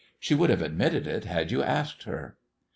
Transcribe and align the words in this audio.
She 0.19 0.33
would 0.33 0.49
have 0.49 0.63
admitted 0.63 1.05
it 1.05 1.25
had 1.25 1.51
you 1.51 1.61
asked 1.61 2.05
her. 2.05 2.35